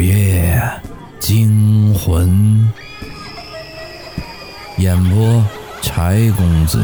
[0.00, 0.58] 午夜
[1.20, 2.72] 惊魂，
[4.78, 5.44] 演播
[5.82, 6.82] 柴公子。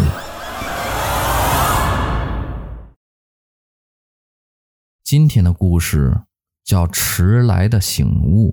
[5.03, 6.25] 今天的故事
[6.63, 8.53] 叫《迟来的醒悟》。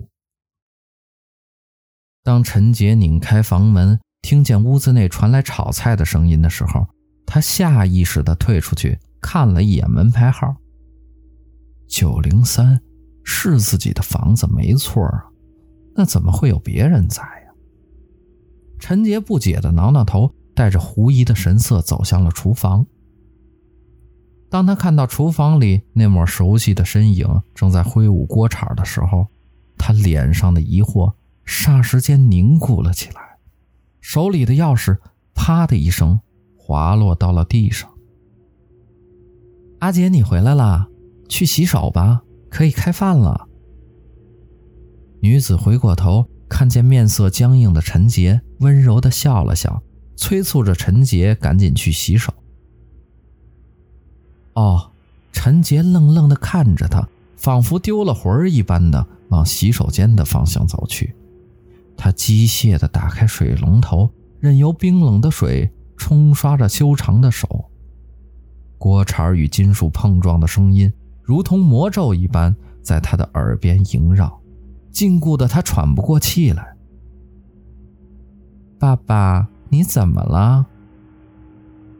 [2.22, 6.86] 当陈杰拧开房门，听见屋子内传来炒菜的声音的时候，
[7.26, 10.56] 他下意识的退出去看了一眼门牌号。
[11.86, 12.80] 九零三
[13.24, 15.24] 是自己的房子没错啊，
[15.96, 17.52] 那怎么会有别人在呀？
[18.78, 22.86] 陈杰不解地挠挠头，带着狐疑的神色走向了厨房。
[24.50, 29.26] 当他看到厨房里那抹熟悉的身影正在挥舞锅铲的时候，
[29.76, 31.12] 他脸上的疑惑
[31.44, 33.38] 霎时间凝固了起来，
[34.00, 34.98] 手里的钥匙
[35.34, 36.20] 啪的一声
[36.56, 37.90] 滑落到了地上。
[39.80, 40.88] 阿杰，你回来了。
[41.26, 42.22] 去洗手吧，
[42.54, 43.48] 可以开饭了。
[45.20, 49.82] 女子回过头，看见面色僵硬的陈杰，温柔的笑了笑，
[50.14, 52.32] 催促着陈杰赶紧去洗手。
[54.52, 54.92] 哦，
[55.32, 61.12] 陈杰愣愣的看着他，仿佛丢了魂儿一般的往洗手间的方向走去。
[61.96, 64.08] 他机械的打开水龙头，
[64.38, 67.68] 任由冰冷的水冲刷着修长的手。
[68.78, 70.92] 锅铲与金属碰撞的声音。
[71.24, 74.40] 如同魔咒一般，在他的耳边萦绕，
[74.90, 76.76] 禁锢得他喘不过气来。
[78.78, 80.66] 爸爸，你怎么了？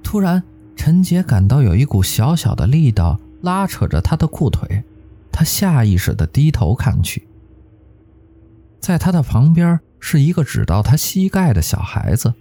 [0.02, 0.42] 突然，
[0.76, 4.84] 陈杰感到有一股小小的力道拉扯着他的裤腿，
[5.32, 7.26] 他下意识地低头看去，
[8.78, 12.34] 在他的旁边是一个只到他膝盖的小孩子，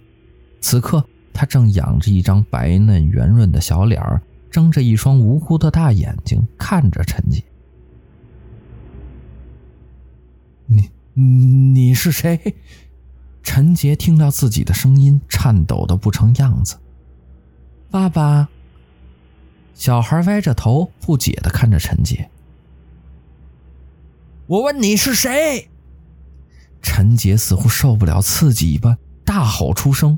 [0.60, 4.20] 此刻他正仰着一张白嫩圆润的小脸儿。
[4.54, 7.42] 睁着一双无辜的大眼睛看着陈杰，
[10.68, 12.54] 你你是谁？
[13.42, 16.76] 陈杰听到自己的声音，颤抖的不成样子。
[17.90, 18.48] 爸爸，
[19.74, 22.30] 小孩歪着头，不解的看着陈杰。
[24.46, 25.68] 我问你是谁？
[26.80, 30.16] 陈杰似乎受不了刺激一般，大吼出声。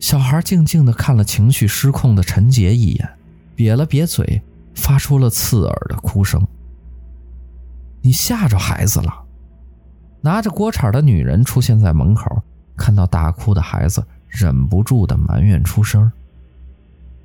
[0.00, 3.08] 小孩静静地看了情绪失控的陈杰一眼，
[3.54, 4.42] 瘪了瘪嘴，
[4.74, 6.44] 发出了刺耳的哭声。
[8.00, 9.24] 你吓着孩子了？
[10.22, 12.42] 拿着锅铲的女人出现在门口，
[12.76, 16.10] 看到大哭的孩子，忍不住的埋怨出声。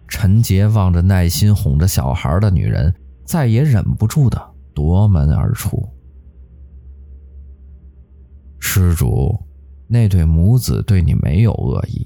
[0.07, 2.93] 陈杰望着耐心哄着小孩的女人，
[3.23, 4.39] 再也忍不住的
[4.73, 5.87] 夺门而出。
[8.59, 9.39] 施主，
[9.87, 12.05] 那对母子对你没有恶意。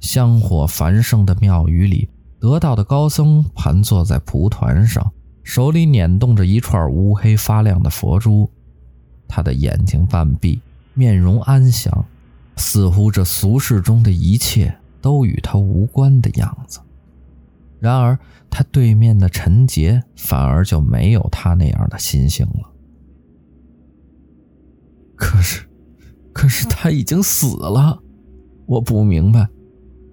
[0.00, 2.08] 香火繁盛的庙宇里，
[2.40, 8.50] 得道的高僧盘坐在蒲团上，手里捻动着一串乌黑发亮的佛珠。
[9.26, 10.60] 他的眼睛半闭，
[10.94, 12.04] 面容安详，
[12.56, 16.80] 似乎这俗世中的一切都与他无关的样子。
[17.78, 22.70] 然而，他对面的陈杰反而就没有他那样的心性了。
[25.14, 25.68] 可是，
[26.32, 28.02] 可是他已经死了，
[28.66, 29.48] 我不明白。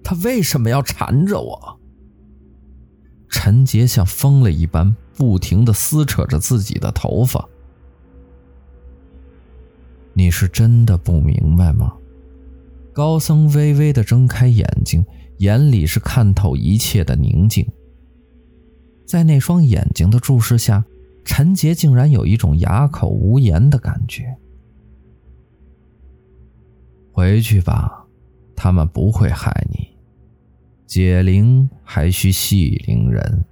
[0.08, 1.80] 他为什么要缠着我？
[3.28, 7.44] 陈杰像疯了一般，不停的撕扯着自己的头发。
[10.12, 11.92] 你是真的不明白吗？
[12.92, 15.04] 高僧微微的睁开眼睛，
[15.38, 17.66] 眼里是看透一切的宁静。
[19.04, 20.84] 在那双眼睛的注视下，
[21.24, 24.36] 陈杰竟然有一种哑口无言的感觉。
[27.10, 28.06] 回去吧，
[28.54, 29.95] 他们不会害你。
[30.86, 33.44] 解铃还须系铃人。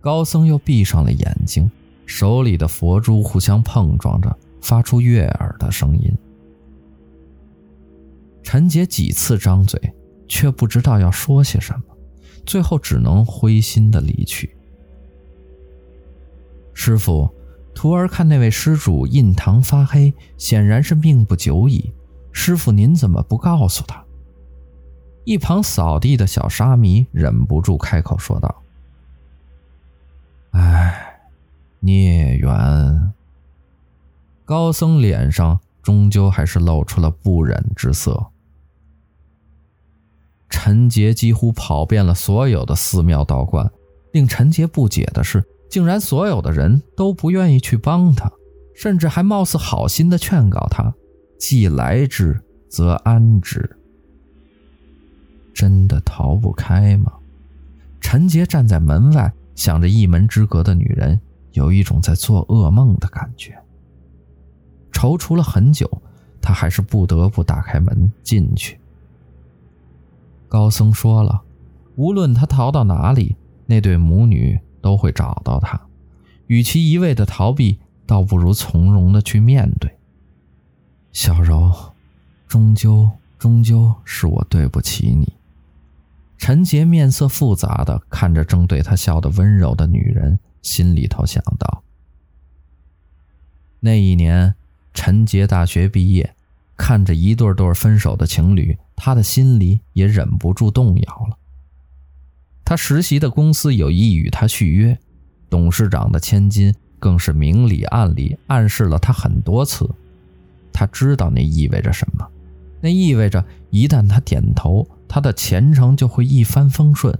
[0.00, 1.70] 高僧又闭上了眼睛，
[2.06, 6.12] 手里的佛珠互相碰撞着，发出悦耳的声音。
[8.42, 9.80] 陈杰几次张嘴，
[10.26, 11.96] 却不知道要说些什么，
[12.44, 14.56] 最后只能灰心的离去。
[16.74, 17.30] 师傅，
[17.74, 21.92] 徒儿看那位施主印堂发黑，显然是命不久矣。
[22.32, 24.04] 师傅，您怎么不告诉他？
[25.24, 28.62] 一旁扫地的小沙弥忍不住开口说道
[30.52, 31.20] ：“唉，
[31.80, 33.12] 孽缘。”
[34.44, 38.26] 高僧脸上终究还是露出了不忍之色。
[40.50, 43.70] 陈杰几乎跑遍了所有的寺庙道观，
[44.12, 48.30] 令陈杰不解的是，竟然所有的人都不愿意去帮他，
[48.74, 50.92] 甚至还貌似好心的劝告他
[51.38, 53.76] ：“既来之，则安之。”
[55.54, 57.12] 真的逃不开吗？
[58.00, 61.20] 陈杰站在门外，想着一门之隔的女人，
[61.52, 63.56] 有一种在做噩梦的感觉。
[64.92, 66.02] 踌躇了很久，
[66.40, 68.78] 他还是不得不打开门进去。
[70.48, 71.42] 高僧说了，
[71.96, 75.80] 无论他逃到哪里，那对母女都会找到他。
[76.46, 79.90] 与其一味的逃避，倒不如从容的去面对。
[81.12, 81.72] 小柔，
[82.48, 83.08] 终究，
[83.38, 85.32] 终究是我对不起你。
[86.42, 91.84] 陈杰面色复杂的看着正对他笑的温柔的女人，心里头想到：
[93.78, 94.52] 那一年，
[94.92, 96.34] 陈杰大学毕业，
[96.76, 101.38] 看着一对对分手的情侣，他的心里也忍不住动摇了。
[102.64, 104.98] 他实习的公司有意与他续约，
[105.48, 109.88] 董事长的千金更是明里暗里暗示了他很多次。
[110.72, 112.28] 他知道那意味着什么，
[112.80, 117.14] 那意味着一旦他点头，他的前程就会一帆风顺，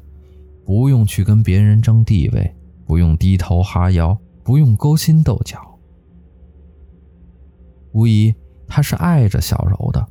[0.64, 2.56] 不用去跟别人争地位，
[2.86, 5.60] 不用低头哈腰，不用勾心斗角。
[7.92, 8.34] 无疑，
[8.66, 10.08] 他是爱着小柔的，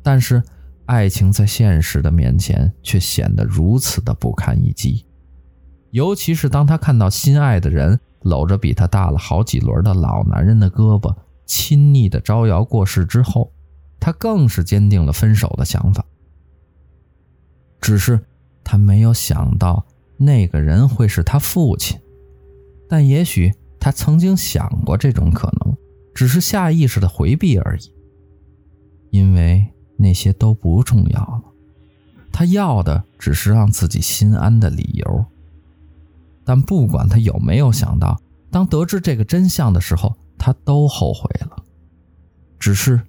[0.00, 0.40] 但是
[0.86, 5.04] 爱情在现实的面前却显得如此的不堪一击。
[5.90, 11.12] 尤其是当他看到心爱的人搂着比他大了好几轮的老男人的胳膊，
[11.44, 13.52] 亲昵的招摇过市之后，
[13.98, 16.04] 他更是坚定了分手的想法。
[17.80, 18.20] 只是
[18.64, 19.84] 他没有想到
[20.16, 21.98] 那个人会是他父亲，
[22.88, 25.76] 但也许他曾经想过这种可能，
[26.14, 27.92] 只是下意识的回避而已。
[29.10, 29.66] 因为
[29.96, 31.42] 那些都不重要了，
[32.30, 35.24] 他要的只是让自己心安的理由。
[36.44, 38.20] 但不管他有没有想到，
[38.50, 41.64] 当得知这个真相的时候，他都后悔了。
[42.58, 43.00] 只是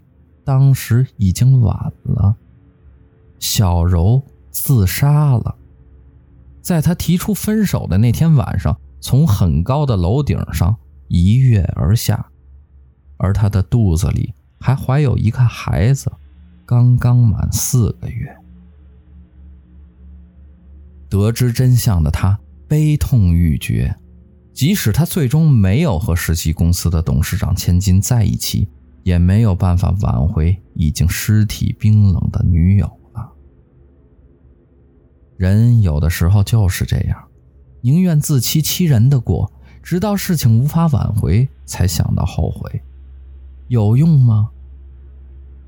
[0.44, 2.36] 当时已经晚了，
[3.40, 4.22] 小柔
[4.52, 5.56] 自杀了。
[6.62, 10.76] 在他提出分手的那天晚上，从很高的楼顶上
[11.08, 12.30] 一跃而下，
[13.18, 16.12] 而他的肚子里还怀有一个孩子，
[16.66, 18.36] 刚刚满四个月。
[21.10, 22.40] 得知真相的他。
[22.68, 23.96] 悲痛欲绝，
[24.54, 28.70] 即使他最终没有和实习公司的董事长千金在一起，
[29.02, 32.99] 也没有办法挽回已经尸体冰冷的女友。
[35.40, 37.18] 人有的时候就是这样，
[37.80, 39.50] 宁愿自欺欺人的过，
[39.82, 42.84] 直到事情无法挽回，才想到后悔。
[43.70, 44.50] 有用吗？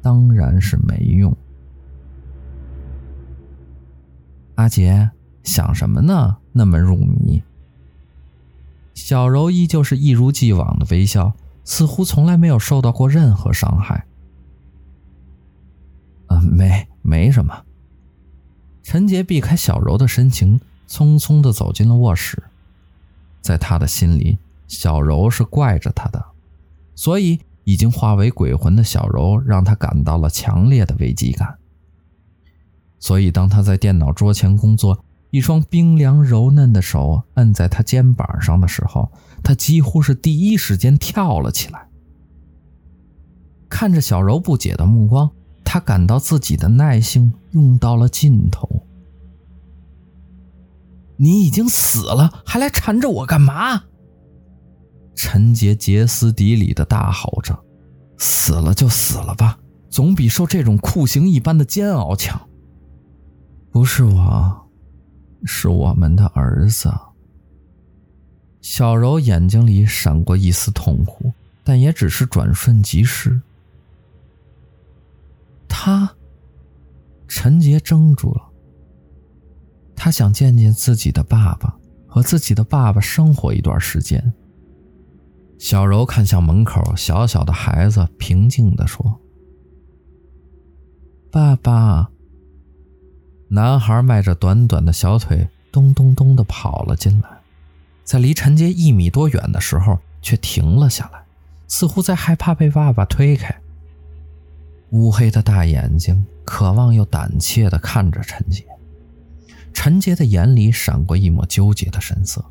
[0.02, 1.34] 当然是没用。
[4.56, 5.10] 阿杰。
[5.44, 6.38] 想什么呢？
[6.52, 7.42] 那么入迷。
[8.94, 11.34] 小柔依旧是一如既往的微笑，
[11.64, 14.06] 似乎从来没有受到过任何伤害。
[16.28, 17.64] 啊、没，没什么。
[18.84, 22.44] 陈杰避开小柔的深情，匆匆的走进了卧室。
[23.42, 24.38] 在他的心里，
[24.68, 26.24] 小柔是怪着他的，
[26.96, 31.58] 所以已经化为鬼魂的小柔让他感到了强烈的危机感。
[33.00, 35.04] 所以，当他在电脑桌前工作。
[35.34, 39.10] 一双冰凉柔嫩的手摁在他肩膀上的时候，
[39.42, 41.88] 他几乎是第一时间跳了起来。
[43.70, 45.32] 看着小柔不解的目光，
[45.74, 48.86] 他感到自己的耐性用到了尽头。
[51.16, 53.82] 你已经死了，还来缠着我干嘛？
[55.16, 57.58] 陈杰歇斯底里的大吼着
[58.20, 59.58] ：“死了就死了吧，
[59.90, 62.50] 总比受这种酷刑一般的煎熬强。”
[63.72, 64.68] 不是我。
[65.46, 66.94] 是我们的儿子。
[68.60, 71.32] 小柔眼睛里闪过一丝痛苦，
[71.64, 73.40] 但也只是转瞬即逝。
[75.72, 76.14] 他，
[77.28, 78.42] 陈杰怔住了。
[79.96, 81.74] 他想见见自己的爸爸，
[82.06, 84.34] 和自己的爸爸生活一段时间。
[85.58, 89.22] 小柔看向门口小小的孩子，平静地说
[91.32, 92.10] ：“爸爸。”
[93.48, 97.30] 男孩迈着短短的小腿，咚咚咚地跑了进来，
[98.04, 101.24] 在离陈杰一米多远的时候，却停了下来，
[101.68, 103.61] 似乎在害怕被爸爸推开。
[104.92, 108.66] 乌黑的大眼睛，渴望又胆怯地看着陈杰。
[109.74, 112.44] 陈杰的眼里闪过一抹纠结的神色，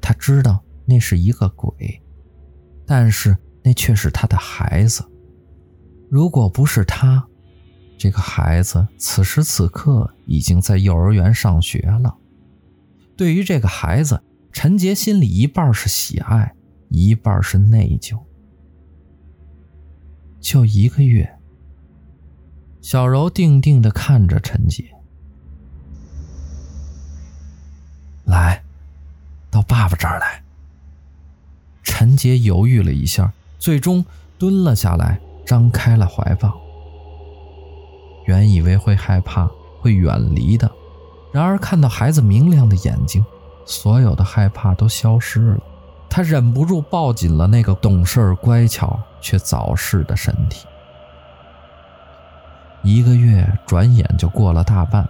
[0.00, 1.74] 他知道那是一个鬼，
[2.86, 5.02] 但是那却是他的孩子。
[6.10, 7.26] 如果不是他，
[7.96, 12.14] 这个孩子此时此刻已经在幼儿园上学了。
[13.16, 16.54] 对于这个孩子，陈杰心里一半是喜爱，
[16.90, 18.18] 一半是内疚。
[20.38, 21.38] 就一个月，
[22.82, 24.84] 小柔定定地看着陈杰，
[28.24, 28.64] 来，
[29.52, 30.42] 到爸爸这儿来。
[31.84, 34.04] 陈杰犹豫了一下，最终
[34.36, 36.60] 蹲了下来，张开了怀抱。
[38.26, 39.48] 原以为会害怕、
[39.80, 40.68] 会远离的，
[41.32, 43.24] 然而看到孩子明亮的眼睛，
[43.64, 45.62] 所有的害怕都消失了。
[46.10, 50.66] 他忍不住抱紧了那个懂事、乖巧却早逝的身体。
[52.82, 55.08] 一个月转眼就过了大半，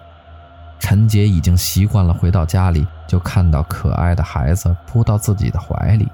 [0.78, 6.08] 陈杰已经习惯了回到家里就看到可爱的孩子扑到自己的怀里，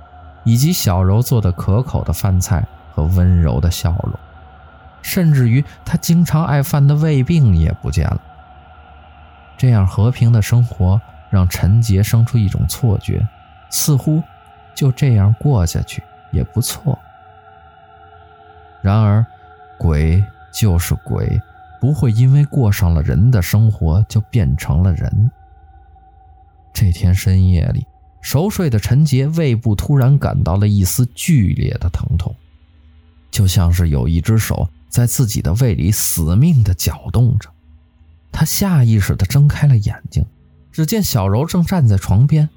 [0.45, 4.13] 以及小柔做的可口的饭菜和温柔的笑容。
[5.03, 8.21] 甚至于他经常爱犯的胃病也不见了。
[9.57, 11.01] 这样和平的生活
[11.31, 13.27] 让陈杰生出一种错觉，
[13.71, 14.23] 似乎
[14.75, 16.99] 就这样过下去也不错。
[18.81, 19.25] 然而，
[19.77, 20.23] 鬼
[20.59, 21.41] 就是鬼，
[21.81, 25.31] 不会因为过上了人的生活就变成了人。
[26.73, 27.87] 这天深夜里，
[28.21, 32.35] 熟睡的陈杰胃部突然感到了一丝剧烈的疼痛，
[33.31, 34.69] 就像是有一只手。
[34.89, 37.51] 在自己的胃里死命地搅动着，
[38.33, 40.25] 他下意识地睁开了眼睛，
[40.73, 42.49] 只见小柔正站在床边，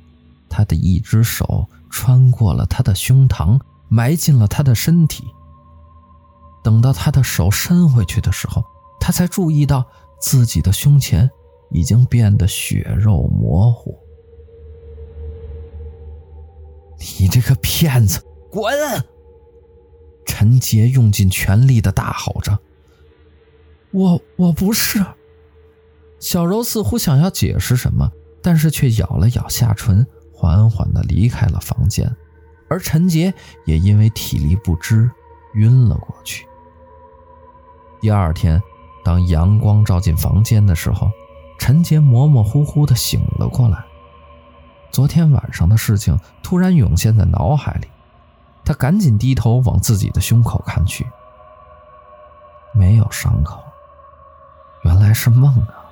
[0.47, 5.25] 他的一只手穿过了他的胸膛，埋进了他的身体。
[6.63, 8.63] 等到他的手伸回去的时候，
[8.99, 9.85] 他才注意到
[10.19, 11.29] 自己的胸前
[11.71, 13.97] 已经变得血肉模糊。
[17.19, 18.71] 你这个骗子，滚！
[20.25, 22.59] 陈杰用尽全力的大吼着
[23.91, 25.03] ：“我我不是。”
[26.19, 28.11] 小柔似乎想要解释什么，
[28.43, 32.15] 但是却咬了咬下唇，缓缓的离开了房间。
[32.69, 33.33] 而陈杰
[33.65, 35.09] 也因为体力不支
[35.55, 36.45] 晕了过去。
[38.01, 38.61] 第二天，
[39.03, 41.11] 当阳光照进房间的时候，
[41.59, 43.85] 陈杰模模糊糊的醒了过来。
[44.89, 47.87] 昨天晚上的事情突然涌现在脑海里。
[48.65, 51.05] 他赶紧低头往自己的胸口看去，
[52.73, 53.63] 没有伤口，
[54.83, 55.85] 原来是梦啊！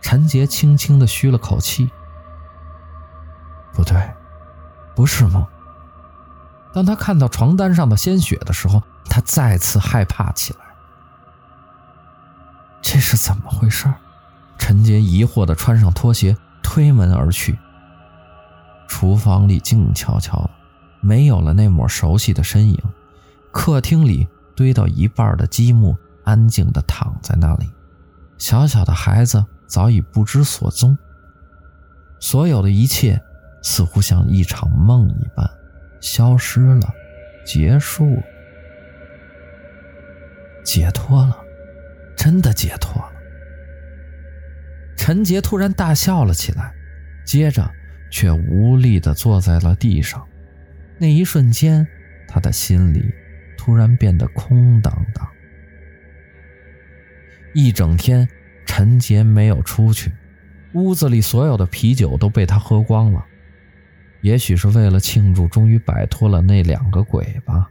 [0.00, 1.90] 陈杰轻轻地嘘了口气。
[3.72, 4.10] 不对，
[4.94, 5.44] 不是梦。
[6.72, 10.61] 当他看到床单上的鲜血的时候，他再次害怕起来。
[12.82, 13.90] 这是怎么回事？
[14.58, 17.58] 陈杰疑惑地穿上拖鞋，推门而去。
[18.86, 20.50] 厨房里静悄悄的。
[21.04, 22.78] 没有了那抹熟悉的身影，
[23.50, 27.68] 客厅里堆到一半的积木安静地躺在那里，
[28.38, 30.96] 小小的孩子早已不知所踪。
[32.20, 33.20] 所有的一切
[33.64, 35.50] 似乎像一场梦一般，
[36.00, 36.88] 消失了，
[37.44, 38.22] 结束了，
[40.62, 41.36] 解脱了，
[42.16, 43.12] 真的解脱了。
[44.96, 46.72] 陈杰突然大笑了起来，
[47.24, 47.68] 接着
[48.10, 50.26] 却无力地坐在了地上。
[50.98, 51.86] 那一瞬间，
[52.28, 53.12] 他的心里
[53.56, 55.28] 突然变得空荡荡。
[57.54, 58.28] 一整天，
[58.64, 60.12] 陈杰没有出去，
[60.74, 63.24] 屋子里所有的啤酒都被他喝光了。
[64.20, 67.68] 也许是为了庆祝终于摆脱了那两个鬼吧。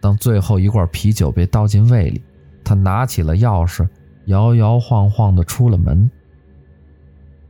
[0.00, 2.24] 当最后一罐啤酒被倒进胃里，
[2.68, 3.88] 他拿起了钥匙，
[4.26, 6.10] 摇摇晃晃地出了门，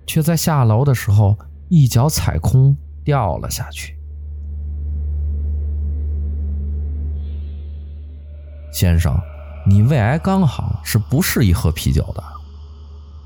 [0.07, 1.37] 却在下楼的时候
[1.69, 3.99] 一脚踩空，掉了下去。
[8.71, 9.21] 先生，
[9.67, 12.23] 你胃癌刚好，是不适宜喝啤酒的。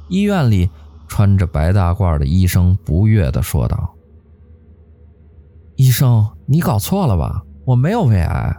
[0.08, 0.70] 医院里
[1.06, 3.94] 穿着白大褂的医生不悦地说道
[5.76, 7.42] ：“医生，你搞错了吧？
[7.66, 8.56] 我没有胃癌。”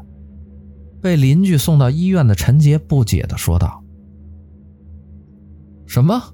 [1.03, 3.83] 被邻居送到医院的陈杰不解地说道
[5.86, 6.33] ：“什么？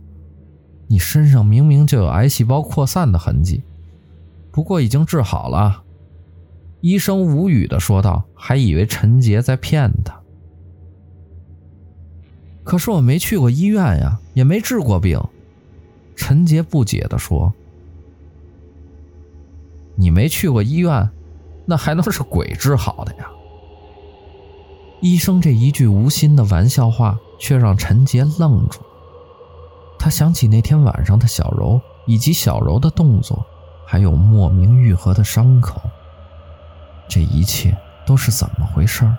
[0.87, 3.63] 你身上明明就有癌细胞扩散的痕迹，
[4.51, 5.83] 不过已经治好了。”
[6.81, 10.21] 医生无语地说道，还以为陈杰在骗他。
[12.63, 15.19] 可是我没去过医院呀，也没治过病。
[16.15, 17.51] 陈杰不解地说
[19.97, 21.09] ：“你没去过医院，
[21.65, 23.27] 那还能是鬼治好的呀？”
[25.01, 28.79] 医生这一句无心的玩笑话，却让陈杰愣住。
[29.97, 33.45] 他想起那天晚上的小柔，以及小柔的动作，
[33.85, 35.81] 还有莫名愈合的伤口，
[37.07, 39.09] 这一切都是怎么回事？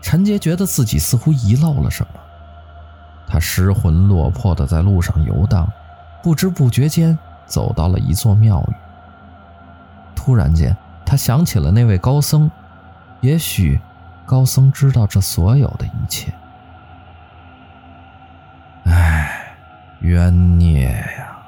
[0.00, 2.20] 陈杰觉得自己似乎遗漏了什么。
[3.28, 5.70] 他失魂落魄地在路上游荡，
[6.22, 7.16] 不知不觉间
[7.46, 8.74] 走到了一座庙宇。
[10.14, 12.50] 突然间，他想起了那位高僧，
[13.20, 13.80] 也许
[14.26, 16.32] 高僧知道这所有的一切。
[18.84, 19.56] 唉，
[20.00, 21.38] 冤孽呀！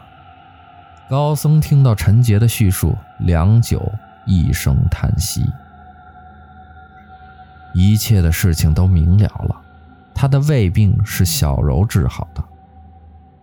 [1.09, 3.93] 高僧听到陈杰的叙述，良久
[4.27, 5.45] 一声叹息。
[7.75, 9.61] 一切的事情都明了了，
[10.15, 12.43] 他的胃病是小柔治好的，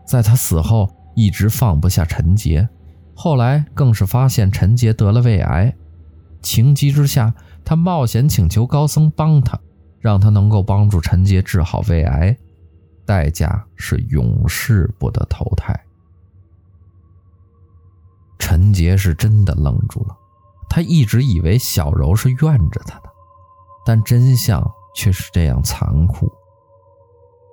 [0.05, 2.67] 在他死后一直放不下陈杰，
[3.13, 5.73] 后来更是发现陈杰得了胃癌，
[6.41, 7.33] 情急之下，
[7.71, 9.57] 他冒险请求高僧帮他，
[10.01, 12.37] 让他能够帮助陈杰治好胃癌，
[13.05, 15.73] 代价是永世不得投胎。
[18.37, 20.13] 陈杰是真的愣住了，
[20.69, 23.09] 他一直以为小柔是怨着他的，
[23.85, 24.61] 但真相
[24.93, 26.29] 却是这样残酷。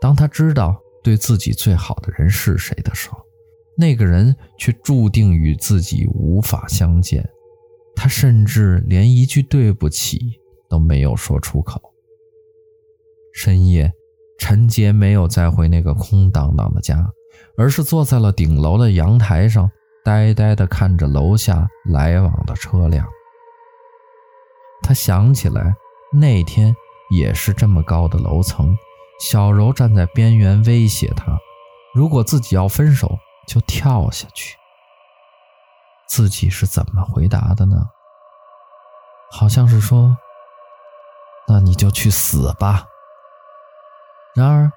[0.01, 3.21] 当他知道对自己最好的人是谁的时候，
[3.77, 7.25] 那个人却注定与自己无法相见。
[8.01, 10.21] 他甚至连一句对不起
[10.71, 11.83] 都没有说出口。
[13.35, 13.93] 深夜，
[14.39, 17.05] 陈杰没有再回那个空荡荡的家，
[17.57, 19.69] 而是坐在了顶楼的阳台上，
[20.05, 23.05] 呆呆地看着楼下来往的车辆。
[24.81, 25.75] 他想起来，
[26.13, 26.73] 那天
[27.11, 28.77] 也是这么高的楼层，
[29.21, 31.37] 小柔站在边缘威胁他，
[31.97, 34.55] 如果自己要分手，就跳下去。
[36.09, 37.77] 自己是怎么回答的呢？
[39.31, 40.17] 好像是说
[41.47, 42.87] ：“那你就去死吧。”
[44.35, 44.73] 然而，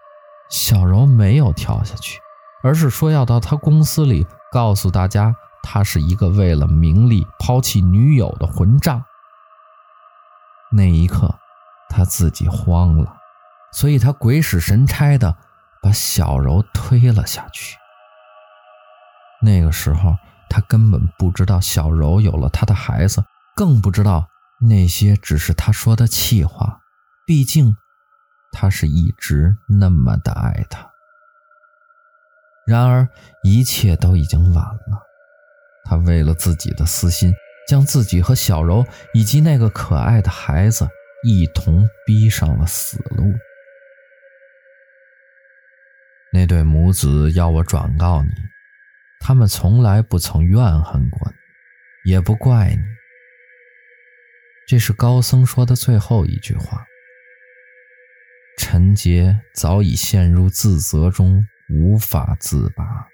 [0.49, 2.19] 小柔没有跳下去，
[2.63, 5.33] 而是说要到他公司里告诉大家，
[5.63, 9.01] 他是一个为了名利抛弃女友的混账。
[10.69, 11.33] 那一刻，
[11.87, 13.15] 他自己慌了，
[13.71, 15.37] 所以他鬼使神差的
[15.81, 17.77] 把小柔推了下去。
[19.41, 20.17] 那个时候。
[20.51, 23.23] 他根本不知道小柔有了他的孩子，
[23.55, 24.27] 更不知道
[24.59, 26.81] 那些只是他说的气话。
[27.25, 27.77] 毕竟，
[28.51, 30.91] 他是一直那么的爱她。
[32.67, 33.07] 然而，
[33.43, 35.01] 一切都已经晚了。
[35.85, 37.33] 他为了自己的私心，
[37.65, 40.85] 将自己和小柔以及那个可爱的孩子
[41.23, 43.23] 一同逼上了死路。
[46.33, 48.29] 那对母子要我转告你。
[49.21, 51.31] 他们从来不曾怨恨过
[52.03, 52.81] 你，也不怪你。
[54.67, 56.83] 这是高僧说的最后一句话。
[58.57, 63.07] 陈杰早已陷入自责中，无法自拔。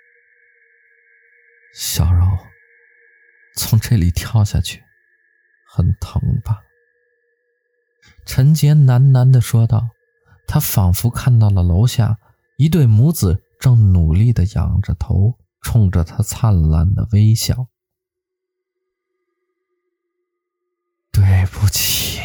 [1.74, 2.26] 小柔，
[3.56, 4.82] 从这里跳下去，
[5.68, 6.62] 很疼吧？
[8.26, 9.90] 陈杰喃喃地说道。
[10.50, 12.18] 他仿佛看到了楼下
[12.56, 15.34] 一对母子正努力地仰着头。
[15.68, 17.68] 冲着他灿烂的微笑，
[21.12, 22.22] 对不起。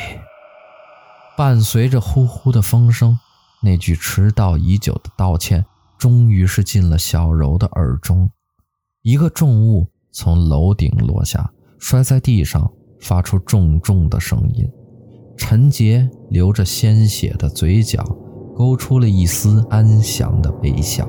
[1.37, 3.19] 伴随着呼呼的风声，
[3.61, 5.67] 那句迟到已久的道歉，
[5.99, 8.31] 终于是进了小柔的耳中。
[9.01, 14.65] 一个重物从楼顶落下，摔在地上，发出重重的声音。
[15.37, 18.05] 陈杰流着鲜血的嘴角，
[18.57, 21.09] 勾出了一丝安详的微笑。